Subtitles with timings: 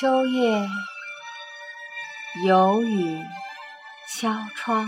[0.00, 0.64] 秋夜
[2.46, 3.20] 有雨
[4.14, 4.86] 敲窗，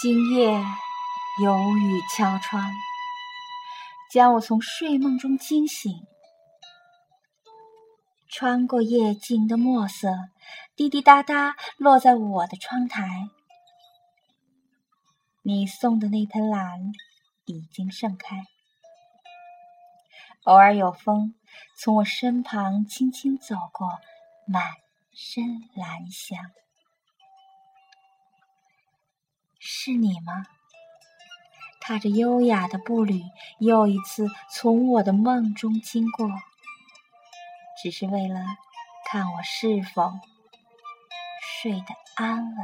[0.00, 0.52] 今夜
[1.42, 2.70] 有雨敲窗，
[4.12, 5.90] 将我从睡梦中惊醒。
[8.34, 10.08] 穿过夜静的墨色，
[10.74, 13.28] 滴滴答答落在我的窗台。
[15.42, 16.94] 你送的那盆兰
[17.44, 18.46] 已经盛开，
[20.44, 21.34] 偶尔有风
[21.76, 23.86] 从我身旁轻轻走过，
[24.46, 24.62] 满
[25.12, 25.44] 身
[25.74, 26.38] 兰香。
[29.58, 30.46] 是你吗？
[31.82, 33.20] 踏着优雅的步履，
[33.58, 36.30] 又一次从我的梦中经过。
[37.82, 38.38] 只是为了
[39.10, 40.12] 看我是否
[41.42, 42.56] 睡得安稳。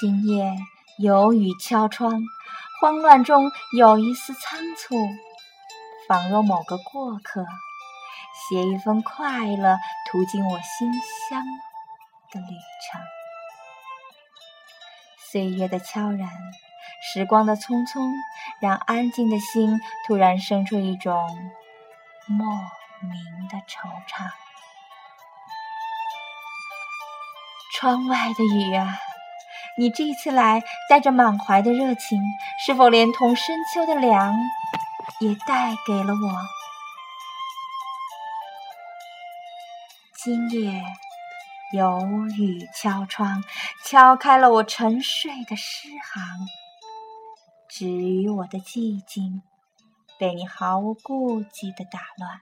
[0.00, 0.56] 今夜
[0.98, 2.22] 有雨敲窗，
[2.80, 4.96] 慌乱中有一丝仓促，
[6.08, 7.44] 仿若某个过客，
[8.48, 9.76] 携一份快乐
[10.10, 10.90] 途经我心
[11.28, 11.44] 乡
[12.32, 13.02] 的旅程。
[15.30, 16.30] 岁月的悄然，
[17.12, 18.10] 时光的匆匆，
[18.58, 21.28] 让安静的心突然生出一种。
[22.28, 22.46] 莫
[23.00, 24.30] 名的惆怅。
[27.72, 28.98] 窗外的雨啊，
[29.78, 32.20] 你这次来带着满怀的热情，
[32.64, 34.34] 是否连同深秋的凉
[35.20, 36.42] 也带给了我？
[40.14, 40.82] 今夜
[41.72, 42.00] 有
[42.36, 43.44] 雨敲窗，
[43.84, 46.48] 敲开了我沉睡的诗行，
[47.68, 49.42] 止于我的寂静。
[50.18, 52.40] 被你毫无顾忌的打乱，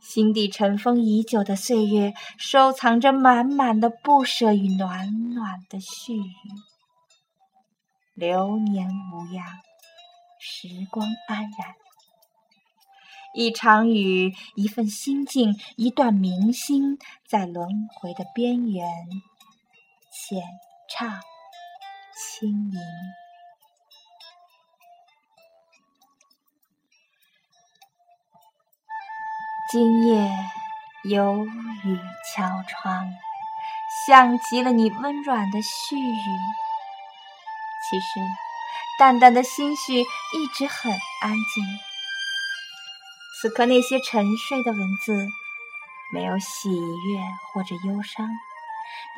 [0.00, 6.34] 心底尘封已久的岁月，收藏着满满的不舍与暖暖的絮语。
[8.14, 9.44] 流年无恙，
[10.38, 11.74] 时光安然。
[13.34, 18.86] 一场雨，一份心境，一段明心，在轮回的边缘，
[20.10, 20.42] 浅
[20.88, 21.20] 唱
[22.16, 22.78] 轻吟。
[29.70, 30.30] 今夜
[31.04, 31.98] 有雨
[32.34, 33.12] 敲窗，
[34.06, 36.38] 像极了你温软的絮语。
[37.90, 38.18] 其实，
[38.98, 40.90] 淡淡的心绪一直很
[41.20, 41.64] 安静。
[43.42, 45.26] 此刻那些沉睡的文字，
[46.14, 47.20] 没有喜悦
[47.52, 48.26] 或者忧伤。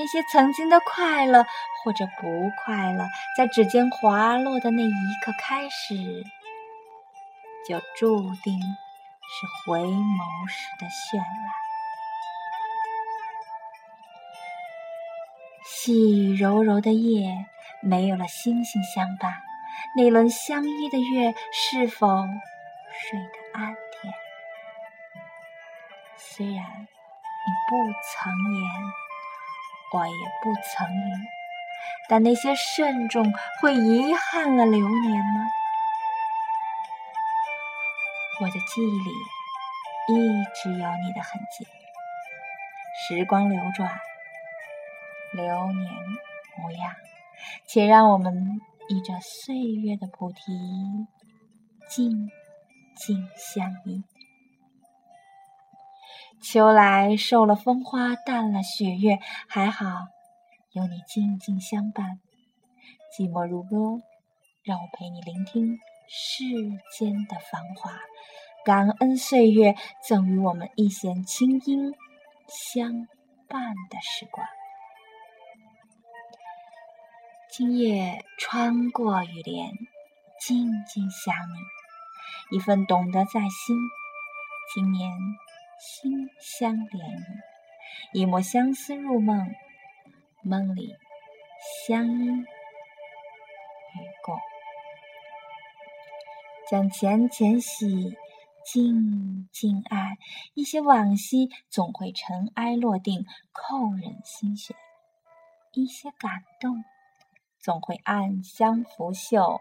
[0.00, 1.47] 那些曾经的快乐
[1.84, 3.06] 或者不快乐，
[3.37, 6.25] 在指尖滑落的那一刻开始，
[7.69, 8.61] 就注定。
[9.33, 11.25] 是回眸时的绚烂，
[15.65, 17.47] 细雨柔柔的夜，
[17.81, 19.41] 没有了星星相伴，
[19.95, 22.09] 那轮相依的月是否
[22.93, 24.13] 睡得安甜？
[26.17, 28.69] 虽然你不曾言，
[29.95, 31.29] 我也不曾语，
[32.09, 35.47] 但那些慎重会遗憾了流年吗？
[38.43, 39.11] 我的记忆里
[40.09, 41.67] 一直有你的痕迹，
[42.97, 44.01] 时光流转，
[45.34, 45.93] 流年
[46.56, 46.95] 模样，
[47.67, 48.59] 且让我们
[48.89, 50.41] 依着岁月的菩提，
[51.91, 52.31] 静
[52.97, 54.03] 静相依。
[56.43, 59.19] 秋来瘦了风花，淡了雪月，
[59.50, 59.84] 还好
[60.73, 62.19] 有你静静相伴。
[63.15, 64.03] 寂寞如歌，
[64.65, 65.79] 让我陪你聆听。
[66.12, 66.43] 世
[66.98, 67.93] 间的繁华，
[68.65, 69.76] 感恩岁月
[70.09, 71.94] 赠予我们一弦清音
[72.48, 73.06] 相
[73.48, 74.44] 伴的时光。
[77.53, 79.70] 今夜穿过雨帘，
[80.40, 83.76] 静静想你，一份懂得在心。
[84.75, 85.12] 今年
[85.79, 87.25] 心相连，
[88.12, 89.49] 一抹相思入梦，
[90.43, 90.96] 梦里
[91.87, 92.44] 相依
[96.70, 98.17] 将浅浅喜，
[98.64, 100.19] 静静爱。
[100.55, 104.76] 一些往昔总会尘埃落定，扣人心弦；
[105.72, 106.84] 一些感动
[107.58, 109.61] 总会暗香拂袖，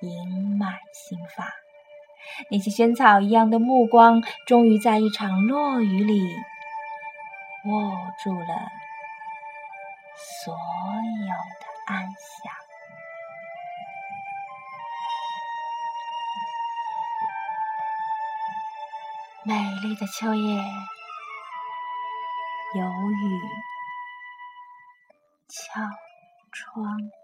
[0.00, 1.46] 盈满心房。
[2.50, 6.22] 那些萱草一样的目光，终于在一场落雨里
[7.66, 7.92] 握
[8.24, 8.70] 住了
[10.16, 12.59] 所有的安详。
[19.42, 20.62] 美丽的秋夜，
[22.74, 23.40] 有雨
[25.48, 25.80] 敲
[26.52, 27.19] 窗。